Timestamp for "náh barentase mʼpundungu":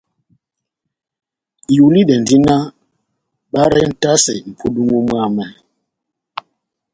2.45-4.97